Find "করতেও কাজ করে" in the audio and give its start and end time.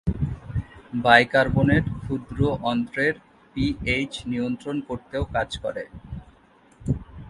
4.87-5.83